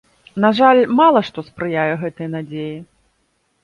[0.45, 2.77] На жаль, мала што спрыяе гэтай надзеі.